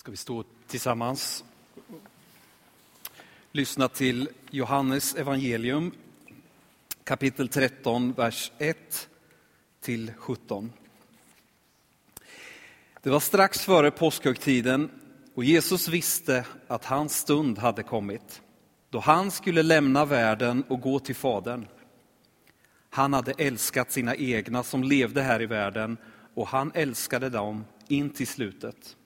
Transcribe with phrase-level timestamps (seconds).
[0.00, 1.44] Ska vi stå tillsammans?
[3.52, 5.92] Lyssna till Johannes evangelium
[7.04, 9.08] kapitel 13, vers 1
[9.80, 10.72] till 17.
[13.02, 14.90] Det var strax före påskhögtiden
[15.34, 18.42] och Jesus visste att hans stund hade kommit
[18.90, 21.66] då han skulle lämna världen och gå till Fadern.
[22.90, 25.96] Han hade älskat sina egna som levde här i världen
[26.34, 28.96] och han älskade dem in till slutet.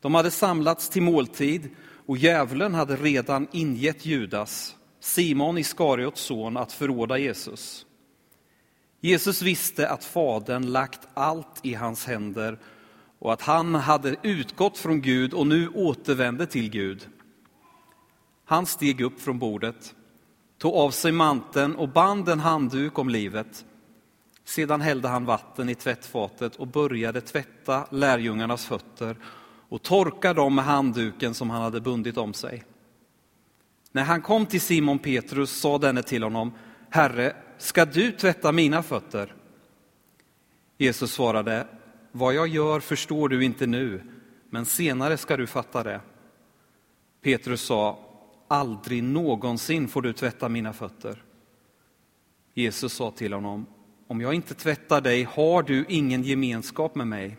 [0.00, 1.70] De hade samlats till måltid
[2.06, 7.86] och djävulen hade redan ingett Judas, Simon Iskariots son, att förråda Jesus.
[9.00, 12.58] Jesus visste att Fadern lagt allt i hans händer
[13.18, 17.08] och att han hade utgått från Gud och nu återvände till Gud.
[18.44, 19.94] Han steg upp från bordet,
[20.58, 23.64] tog av sig manteln och band en handduk om livet.
[24.44, 29.16] Sedan hällde han vatten i tvättfatet och började tvätta lärjungarnas fötter
[29.68, 32.64] och torkar dem med handduken som han hade bundit om sig.
[33.92, 36.52] När han kom till Simon Petrus sa denne till honom,
[36.90, 39.34] Herre, ska du tvätta mina fötter?
[40.78, 41.66] Jesus svarade,
[42.12, 44.02] vad jag gör förstår du inte nu,
[44.50, 46.00] men senare ska du fatta det.
[47.22, 47.98] Petrus sa,
[48.48, 51.22] aldrig någonsin får du tvätta mina fötter.
[52.54, 53.66] Jesus sa till honom,
[54.06, 57.36] om jag inte tvättar dig har du ingen gemenskap med mig.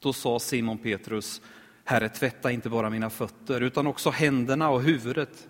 [0.00, 1.42] Då sa Simon Petrus,
[1.84, 5.48] Herre, tvätta inte bara mina fötter utan också händerna och huvudet.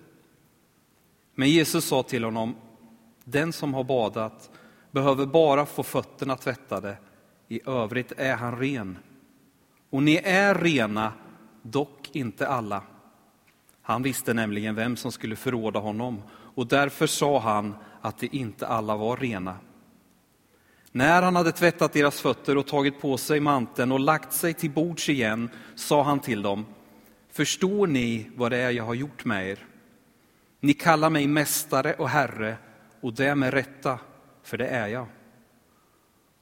[1.34, 2.54] Men Jesus sa till honom,
[3.24, 4.50] den som har badat
[4.90, 6.96] behöver bara få fötterna tvättade,
[7.48, 8.98] i övrigt är han ren.
[9.90, 11.12] Och ni är rena,
[11.62, 12.82] dock inte alla.
[13.82, 16.22] Han visste nämligen vem som skulle förråda honom
[16.54, 19.56] och därför sa han att det inte alla var rena.
[20.92, 24.70] När han hade tvättat deras fötter och tagit på sig manteln och lagt sig till
[24.70, 26.66] bords igen sa han till dem,
[27.32, 29.66] förstår ni vad det är jag har gjort med er?
[30.60, 32.56] Ni kallar mig mästare och herre
[33.00, 33.98] och det med rätta,
[34.42, 35.06] för det är jag.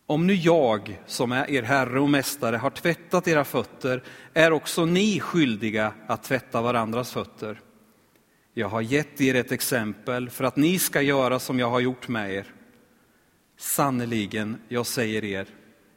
[0.07, 4.03] Om nu jag, som är er herre och mästare, har tvättat era fötter
[4.35, 7.61] är också ni skyldiga att tvätta varandras fötter.
[8.55, 12.09] Jag har gett er ett exempel för att ni ska göra som jag har gjort
[12.09, 12.55] med er.
[13.61, 15.47] Sannerligen, jag säger er,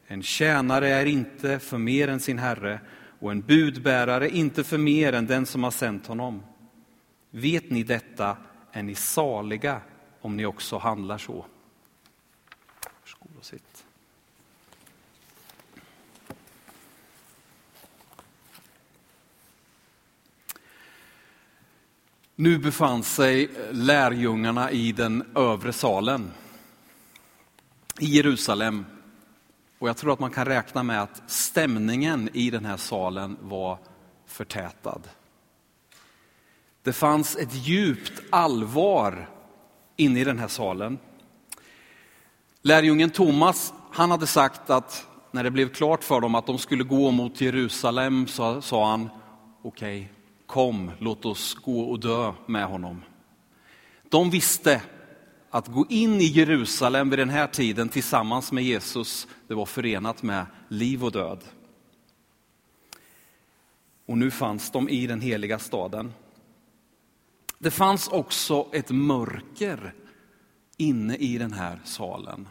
[0.06, 2.80] en tjänare är inte för mer än sin herre
[3.20, 6.42] och en budbärare inte för mer än den som har sänt honom.
[7.30, 8.36] Vet ni detta
[8.72, 9.80] är ni saliga
[10.20, 11.46] om ni också handlar så.
[13.00, 13.84] Varsågod och sitt.
[22.36, 26.30] Nu befann sig lärjungarna i den övre salen
[27.98, 28.84] i Jerusalem.
[29.78, 33.78] Och jag tror att man kan räkna med att stämningen i den här salen var
[34.26, 35.00] förtätad.
[36.82, 39.28] Det fanns ett djupt allvar
[39.96, 40.98] inne i den här salen.
[42.62, 46.84] Lärjungen Thomas, han hade sagt att när det blev klart för dem att de skulle
[46.84, 49.10] gå mot Jerusalem så sa han,
[49.62, 50.08] okej, okay,
[50.46, 53.02] kom, låt oss gå och dö med honom.
[54.08, 54.82] De visste
[55.52, 60.22] att gå in i Jerusalem vid den här tiden tillsammans med Jesus, det var förenat
[60.22, 61.44] med liv och död.
[64.06, 66.12] Och nu fanns de i den heliga staden.
[67.58, 69.94] Det fanns också ett mörker
[70.76, 72.48] inne i den här salen.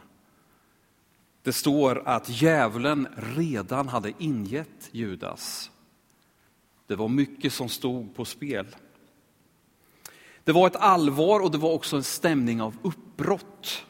[1.44, 5.72] Det står att djävulen redan hade ingett Judas.
[6.88, 8.75] Det var mycket som stod på spel.
[10.44, 13.85] Det var ett allvar och det var också en stämning av uppbrott.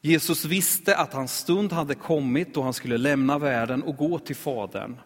[0.00, 4.36] Jesus visste att hans stund hade kommit då han skulle lämna världen och gå till
[4.36, 4.96] Fadern.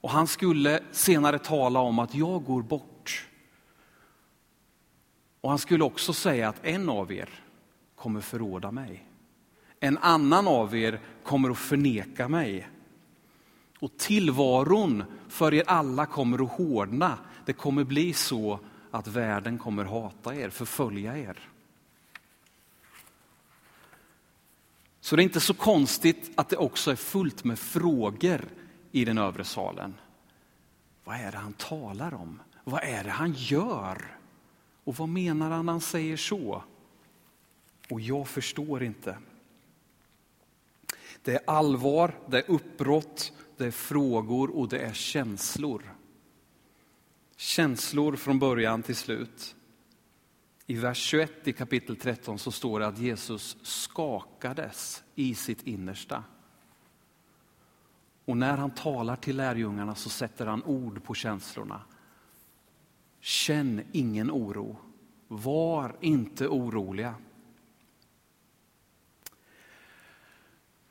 [0.00, 3.28] Och han skulle senare tala om att jag går bort.
[5.40, 7.28] Och han skulle också säga att en av er
[7.96, 9.04] kommer förråda mig.
[9.80, 12.68] En annan av er kommer att förneka mig.
[13.80, 17.18] Och tillvaron för er alla kommer att hårdna.
[17.46, 21.48] Det kommer bli så att världen kommer hata er, förfölja er.
[25.00, 28.44] Så det är inte så konstigt att det också är fullt med frågor
[28.92, 29.94] i den övre salen.
[31.04, 32.42] Vad är det han talar om?
[32.64, 34.18] Vad är det han gör?
[34.84, 36.62] Och vad menar han när han säger så?
[37.90, 39.18] Och jag förstår inte.
[41.22, 45.94] Det är allvar, det är uppbrott, det är frågor och det är känslor.
[47.40, 49.56] Känslor från början till slut.
[50.66, 56.24] I vers 21 i kapitel 13 så står det att Jesus skakades i sitt innersta.
[58.24, 61.82] Och när han talar till lärjungarna så sätter han ord på känslorna.
[63.20, 64.76] Känn ingen oro.
[65.28, 67.14] Var inte oroliga.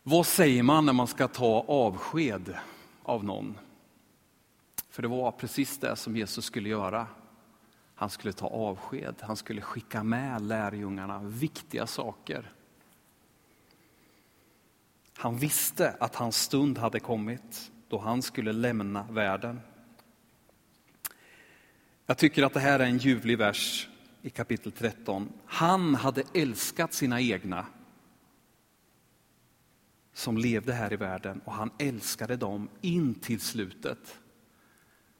[0.03, 2.57] Vad säger man när man ska ta avsked
[3.03, 3.57] av någon?
[4.97, 7.07] För det var precis det som Jesus skulle göra.
[7.95, 12.53] Han skulle ta avsked, han skulle skicka med lärjungarna viktiga saker.
[15.17, 19.59] Han visste att hans stund hade kommit då han skulle lämna världen.
[22.05, 23.89] Jag tycker att det här är en ljuvlig vers
[24.21, 25.33] i kapitel 13.
[25.45, 27.65] Han hade älskat sina egna
[30.13, 34.19] som levde här i världen och han älskade dem in till slutet.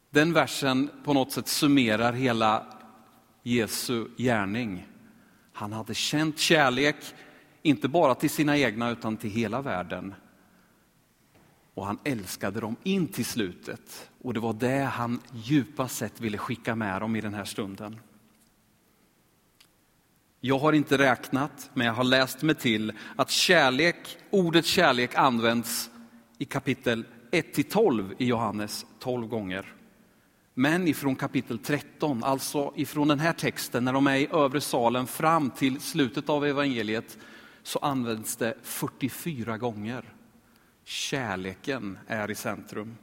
[0.09, 2.65] Den versen på något sätt summerar hela
[3.43, 4.87] Jesu gärning.
[5.53, 6.95] Han hade känt kärlek,
[7.61, 10.13] inte bara till sina egna utan till hela världen.
[11.73, 14.09] Och han älskade dem in till slutet.
[14.21, 17.99] Och det var det han djupast sett ville skicka med dem i den här stunden.
[20.39, 25.89] Jag har inte räknat, men jag har läst mig till att kärlek, ordet kärlek används
[26.37, 29.76] i kapitel 1-12 i Johannes 12 gånger.
[30.59, 35.07] Men ifrån kapitel 13, alltså ifrån den här texten, när de är i övre salen
[35.07, 37.17] fram till slutet av evangeliet,
[37.63, 40.13] så används det 44 gånger.
[40.83, 42.97] Kärleken är i centrum.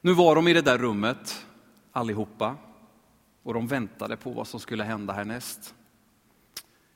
[0.00, 1.46] Nu var de i det där rummet
[1.92, 2.56] allihopa
[3.42, 5.74] och de väntade på vad som skulle hända härnäst.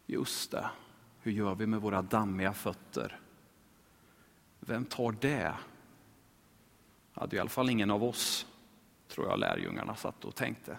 [0.07, 0.71] Just det,
[1.21, 3.21] hur gör vi med våra dammiga fötter?
[4.61, 5.55] Vem tar det?
[7.13, 8.47] Hade det i alla fall ingen av oss,
[9.09, 10.77] tror jag lärjungarna satt och tänkte.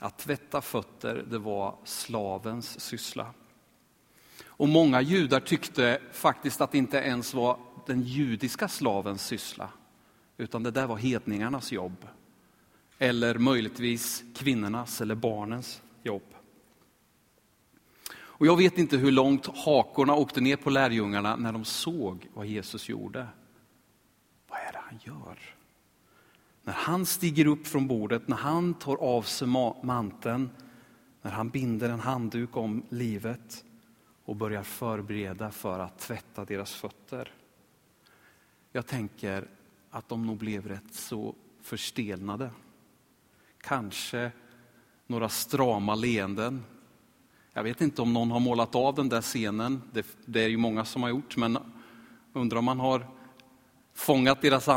[0.00, 3.34] Att tvätta fötter, det var slavens syssla.
[4.46, 9.68] Och många judar tyckte faktiskt att det inte ens var den judiska slavens syssla,
[10.36, 12.06] utan det där var hedningarnas jobb.
[12.98, 16.34] Eller möjligtvis kvinnornas eller barnens jobb.
[18.10, 22.46] Och jag vet inte hur långt hakorna åkte ner på lärjungarna när de såg vad
[22.46, 23.26] Jesus gjorde.
[24.88, 25.38] Han gör?
[26.62, 29.48] När han stiger upp från bordet, när han tar av sig
[29.82, 30.50] manteln,
[31.22, 33.64] när han binder en handduk om livet
[34.24, 37.32] och börjar förbereda för att tvätta deras fötter.
[38.72, 39.48] Jag tänker
[39.90, 42.50] att de nog blev rätt så förstelnade.
[43.60, 44.32] Kanske
[45.06, 46.64] några strama leenden.
[47.52, 49.82] Jag vet inte om någon har målat av den där scenen.
[49.92, 51.58] Det, det är ju många som har gjort, men
[52.32, 53.17] undrar om man har
[53.98, 54.68] fångat deras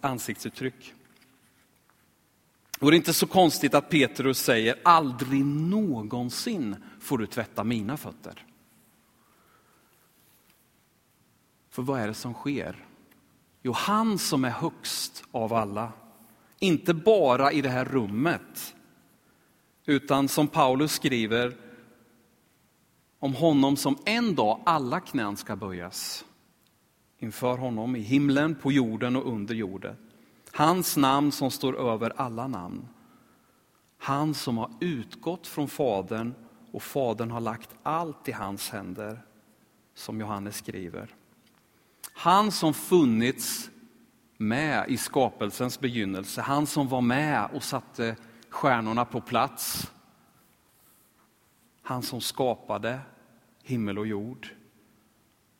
[0.00, 0.94] ansiktsuttryck.
[2.80, 7.96] Och det är inte så konstigt att Petrus säger, aldrig någonsin får du tvätta mina
[7.96, 8.46] fötter.
[11.70, 12.86] För vad är det som sker?
[13.62, 15.92] Jo, han som är högst av alla,
[16.58, 18.74] inte bara i det här rummet,
[19.86, 21.56] utan som Paulus skriver
[23.18, 26.24] om honom som en dag alla knän ska böjas
[27.20, 29.96] inför honom i himlen, på jorden och under jorden.
[30.52, 32.88] Hans namn som står över alla namn.
[33.98, 36.34] Han som har utgått från Fadern
[36.72, 39.22] och Fadern har lagt allt i hans händer,
[39.94, 41.14] som Johannes skriver.
[42.12, 43.70] Han som funnits
[44.36, 48.16] med i skapelsens begynnelse, han som var med och satte
[48.48, 49.92] stjärnorna på plats.
[51.82, 53.00] Han som skapade
[53.62, 54.48] himmel och jord.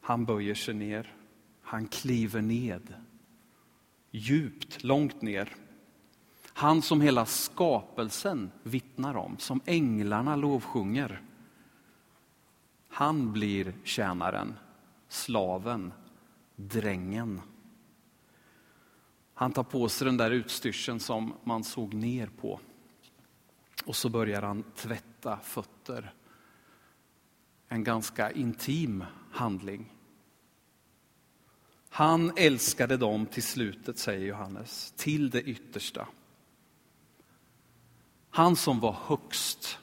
[0.01, 1.15] Han böjer sig ner,
[1.71, 2.95] han kliver ned
[4.11, 5.57] djupt, långt ner.
[6.53, 11.23] Han som hela skapelsen vittnar om, som änglarna lovsjunger.
[12.89, 14.55] Han blir tjänaren,
[15.09, 15.93] slaven,
[16.57, 17.41] drängen.
[19.35, 22.61] Han tar på sig den där utstyrseln som man såg ner på.
[23.85, 26.15] Och så börjar han tvätta fötter.
[27.69, 30.00] En ganska intim handling.
[31.93, 36.09] Han älskade dem till slutet, säger Johannes, till det yttersta.
[38.31, 39.79] Han som var högst,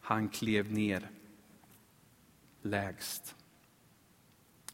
[0.00, 1.10] han klev ner
[2.62, 3.34] lägst.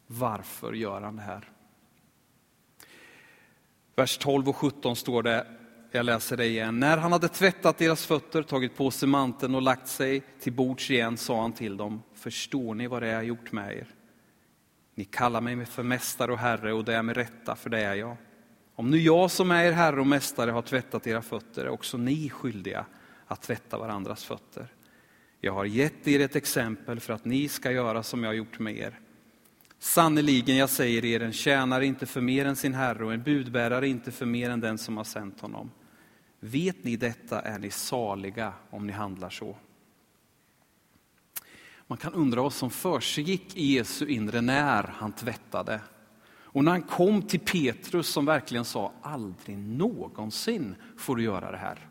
[0.07, 1.49] Varför gör han det här?
[3.95, 5.47] Vers 12 och 17 står det,
[5.91, 6.79] jag läser det igen.
[6.79, 10.91] När han hade tvättat deras fötter, tagit på sig manteln och lagt sig till bords
[10.91, 13.87] igen sa han till dem, förstår ni vad det är jag gjort med er?
[14.99, 17.95] Ni kallar mig för mästare och herre och det är med rätta, för det är
[17.95, 18.17] jag.
[18.75, 21.97] Om nu jag som är er herre och mästare har tvättat era fötter är också
[21.97, 22.85] ni skyldiga
[23.27, 24.67] att tvätta varandras fötter.
[25.41, 28.59] Jag har gett er ett exempel för att ni ska göra som jag har gjort
[28.59, 28.99] med er.
[29.79, 33.87] Sannerligen, jag säger er, en tjänare inte för mer än sin herre och en budbärare
[33.87, 35.71] inte för mer än den som har sänt honom.
[36.39, 39.57] Vet ni detta är ni saliga om ni handlar så.
[41.89, 45.81] Man kan undra vad som försiggick i Jesu inre när han tvättade.
[46.43, 51.57] Och när han kom till Petrus som verkligen sa, aldrig någonsin får du göra det
[51.57, 51.87] här.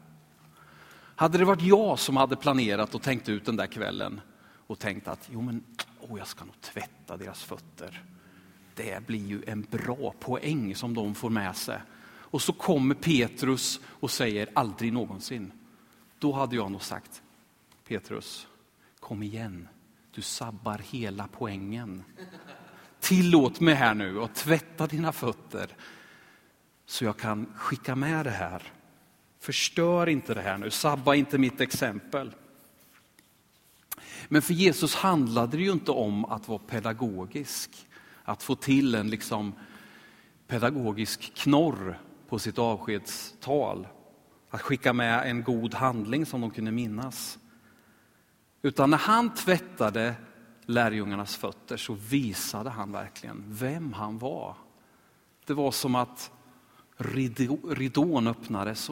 [1.17, 4.21] Hade det varit jag som hade planerat och tänkt ut den där kvällen
[4.67, 5.65] och tänkt att jo men,
[6.01, 8.03] oh, jag ska nog tvätta deras fötter.
[8.75, 11.81] Det blir ju en bra poäng som de får med sig.
[12.31, 15.53] Och så kommer Petrus och säger aldrig någonsin.
[16.19, 17.23] Då hade jag nog sagt,
[17.89, 18.47] Petrus,
[19.01, 19.69] kom igen,
[20.19, 22.05] du sabbar hela poängen.
[23.01, 25.77] Tillåt mig här nu att tvätta dina fötter
[26.87, 28.63] så jag kan skicka med det här.
[29.41, 32.35] Förstör inte det här nu, sabba inte mitt exempel.
[34.29, 37.71] Men för Jesus handlade det ju inte om att vara pedagogisk,
[38.25, 39.53] att få till en liksom
[40.47, 43.89] pedagogisk knorr på sitt avskedstal.
[44.51, 47.39] Att skicka med en god handling som de kunde minnas.
[48.63, 50.15] Utan när han tvättade
[50.63, 54.57] lärjungarnas fötter så visade han verkligen vem han var.
[55.47, 56.31] Det var som att
[56.97, 58.91] ridån öppnades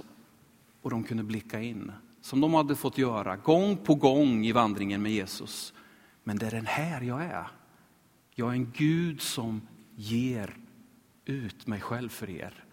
[0.82, 1.92] och de kunde blicka in.
[2.20, 5.72] Som de hade fått göra gång på gång i vandringen med Jesus.
[6.24, 7.46] Men det är den här jag är.
[8.34, 10.56] Jag är en Gud som ger
[11.24, 12.64] ut mig själv för er.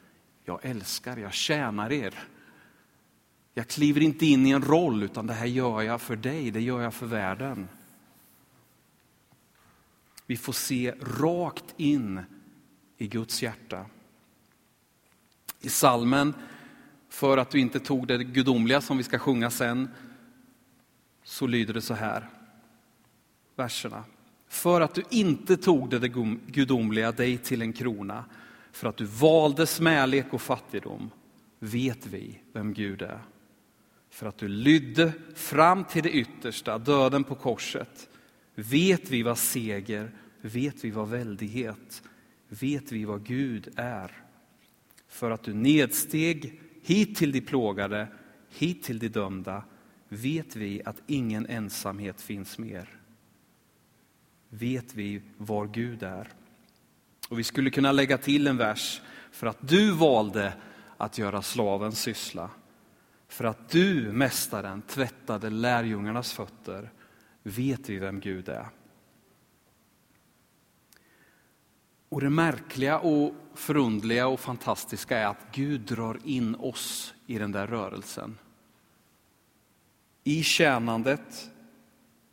[0.43, 2.27] Jag älskar, jag tjänar er.
[3.53, 6.61] Jag kliver inte in i en roll utan det här gör jag för dig, det
[6.61, 7.67] gör jag för världen.
[10.25, 12.21] Vi får se rakt in
[12.97, 13.85] i Guds hjärta.
[15.61, 16.33] I salmen
[17.09, 19.89] För att du inte tog det gudomliga som vi ska sjunga sen,
[21.23, 22.29] så lyder det så här,
[23.55, 24.03] verserna.
[24.47, 26.07] För att du inte tog det
[26.47, 28.25] gudomliga dig till en krona,
[28.71, 31.09] för att du valde smälek och fattigdom,
[31.59, 33.19] vet vi vem Gud är.
[34.13, 38.09] För att du lydde fram till det yttersta, döden på korset,
[38.55, 42.03] vet vi vad seger, vet vi vad väldighet,
[42.47, 44.11] vet vi vad Gud är.
[45.07, 48.07] För att du nedsteg hit till de plågade,
[48.49, 49.63] hit till de dömda,
[50.09, 52.89] vet vi att ingen ensamhet finns mer.
[54.49, 56.27] Vet vi var Gud är.
[57.29, 59.01] Och vi skulle kunna lägga till en vers,
[59.31, 60.53] för att du valde
[60.97, 62.49] att göra slavens syssla.
[63.33, 66.91] För att du, mästaren, tvättade lärjungarnas fötter,
[67.43, 68.67] vet vi vem Gud är.
[72.09, 77.51] Och det märkliga och förundliga och fantastiska är att Gud drar in oss i den
[77.51, 78.37] där rörelsen.
[80.23, 81.51] I tjänandet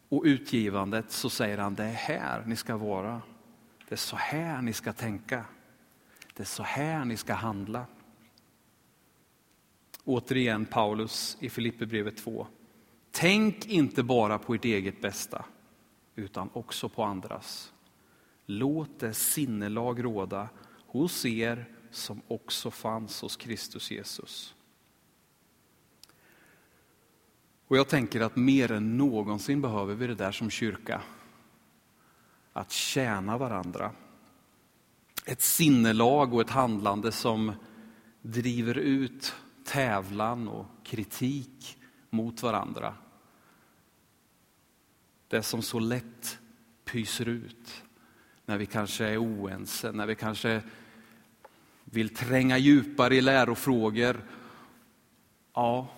[0.09, 3.23] och utgivandet så säger han, det är här ni ska vara.
[3.89, 5.45] Det är så här ni ska tänka.
[6.35, 7.87] Det är så här ni ska handla.
[10.05, 12.47] Återigen Paulus i Filipperbrevet 2.
[13.11, 15.45] Tänk inte bara på ert eget bästa,
[16.15, 17.73] utan också på andras.
[18.47, 20.49] Låt det sinnelag råda
[20.87, 24.55] hos er som också fanns hos Kristus Jesus.
[27.67, 31.03] Och jag tänker att mer än någonsin behöver vi det där som kyrka.
[32.53, 33.93] Att tjäna varandra.
[35.27, 37.53] Ett sinnelag och ett handlande som
[38.23, 39.35] driver ut
[39.71, 41.79] tävlan och kritik
[42.11, 42.95] mot varandra.
[45.29, 46.39] Det som så lätt
[46.85, 47.85] pyser ut
[48.47, 50.63] när vi kanske är oense, när vi kanske
[51.85, 54.25] vill tränga djupare i lärofrågor.
[55.55, 55.89] Ja,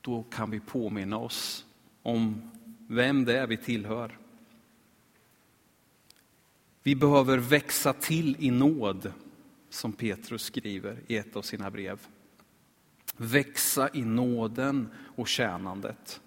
[0.00, 1.66] då kan vi påminna oss
[2.02, 2.50] om
[2.88, 4.18] vem det är vi tillhör.
[6.82, 9.12] Vi behöver växa till i nåd,
[9.70, 12.06] som Petrus skriver i ett av sina brev.
[13.22, 16.20] Växa i nåden och tjänandet.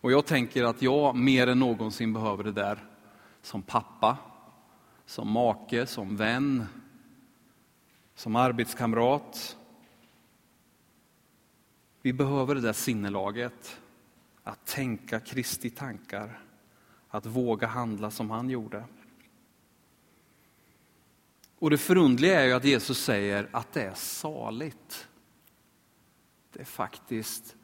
[0.00, 2.84] Och jag tänker att jag mer än någonsin behöver det där
[3.42, 4.16] som pappa,
[5.06, 6.66] som make, som vän,
[8.14, 9.56] som arbetskamrat.
[12.02, 13.80] Vi behöver det där sinnelaget,
[14.42, 16.42] att tänka Kristi tankar,
[17.08, 18.84] att våga handla som han gjorde.
[21.58, 25.07] Och det förundliga är ju att Jesus säger att det är saligt.
[26.58, 27.56] Det är faktiskt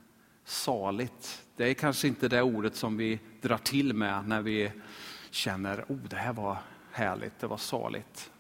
[0.44, 1.46] saligt.
[1.56, 4.72] Det är kanske inte det ordet som vi drar till med när vi
[5.30, 6.58] känner, oh det här var
[6.92, 8.30] härligt, det var saligt.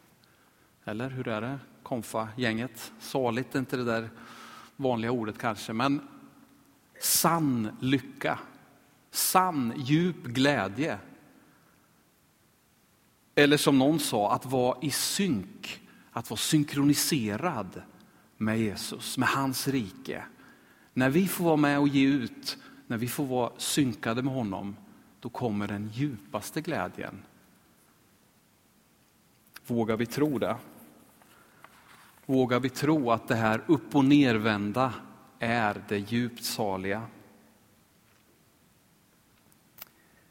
[0.84, 2.92] Eller hur är det, konfa-gänget?
[2.98, 4.10] Saligt är inte det där
[4.76, 6.08] vanliga ordet kanske, men
[7.00, 8.38] sann lycka,
[9.10, 10.98] sann djup glädje.
[13.34, 15.80] Eller som någon sa, att vara i synk,
[16.12, 17.82] att vara synkroniserad
[18.36, 20.24] med Jesus, med hans rike.
[20.94, 24.76] När vi får vara med och ge ut, när vi får vara synkade med honom,
[25.20, 27.22] då kommer den djupaste glädjen.
[29.66, 30.56] Vågar vi tro det?
[32.26, 34.94] Vågar vi tro att det här upp och nervända
[35.38, 37.06] är det djupt saliga?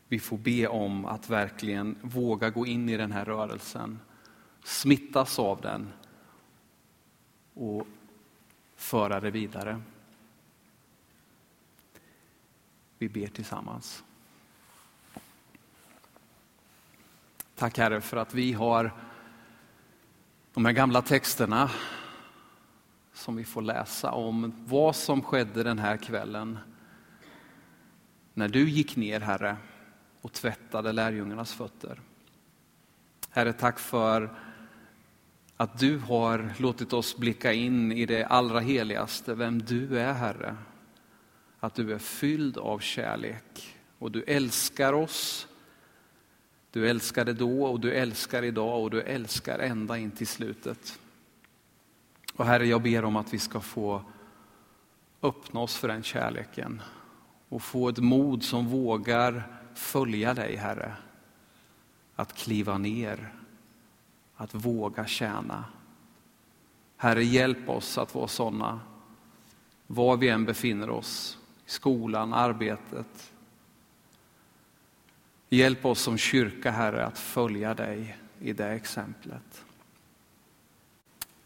[0.07, 3.99] Vi får be om att verkligen våga gå in i den här rörelsen,
[4.63, 5.93] smittas av den
[7.53, 7.87] och
[8.75, 9.81] föra det vidare.
[13.03, 14.03] Vi ber tillsammans.
[17.55, 18.91] Tack Herre för att vi har
[20.53, 21.71] de här gamla texterna
[23.13, 26.59] som vi får läsa om vad som skedde den här kvällen
[28.33, 29.57] när du gick ner Herre
[30.21, 32.01] och tvättade lärjungarnas fötter.
[33.29, 34.35] Herre, tack för
[35.57, 40.57] att du har låtit oss blicka in i det allra heligaste, vem du är Herre.
[41.63, 45.47] Att du är fylld av kärlek och du älskar oss.
[46.71, 50.99] Du älskade då och du älskar idag och du älskar ända in till slutet.
[52.35, 54.01] Och Herre, jag ber om att vi ska få
[55.21, 56.81] öppna oss för den kärleken
[57.49, 59.43] och få ett mod som vågar
[59.73, 60.93] följa dig, Herre.
[62.15, 63.33] Att kliva ner,
[64.35, 65.65] att våga tjäna.
[66.97, 68.79] Herre, hjälp oss att vara sådana,
[69.87, 71.37] var vi än befinner oss,
[71.73, 73.31] skolan, arbetet.
[75.49, 79.65] Hjälp oss som kyrka, Herre, att följa dig i det exemplet.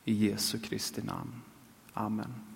[0.05, 1.41] I Jesu Kristi namn.
[1.93, 2.46] Amen.